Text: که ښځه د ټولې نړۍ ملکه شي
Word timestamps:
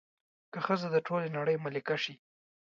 که 0.51 0.59
ښځه 0.65 0.87
د 0.91 0.97
ټولې 1.07 1.27
نړۍ 1.37 1.55
ملکه 1.65 1.95
شي 2.03 2.13